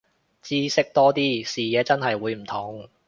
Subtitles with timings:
[0.41, 2.89] 知識多啲，視野真係會唔同